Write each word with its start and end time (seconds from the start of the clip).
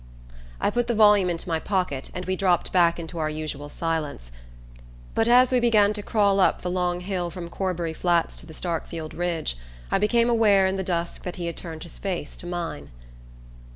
I 0.59 0.71
put 0.71 0.87
the 0.87 0.95
volume 0.95 1.29
into 1.29 1.47
my 1.47 1.59
pocket 1.59 2.09
and 2.15 2.25
we 2.25 2.35
dropped 2.35 2.71
back 2.73 2.97
into 2.97 3.19
our 3.19 3.29
usual 3.29 3.69
silence; 3.69 4.31
but 5.13 5.27
as 5.27 5.51
we 5.51 5.59
began 5.59 5.93
to 5.93 6.01
crawl 6.01 6.39
up 6.39 6.63
the 6.63 6.71
long 6.71 7.01
hill 7.01 7.29
from 7.29 7.49
Corbury 7.51 7.93
Flats 7.93 8.35
to 8.37 8.47
the 8.47 8.53
Starkfield 8.55 9.13
ridge 9.13 9.57
I 9.91 9.99
became 9.99 10.27
aware 10.27 10.65
in 10.65 10.75
the 10.77 10.83
dusk 10.83 11.21
that 11.21 11.35
he 11.35 11.45
had 11.45 11.55
turned 11.55 11.83
his 11.83 11.99
face 11.99 12.35
to 12.37 12.47
mine. 12.47 12.89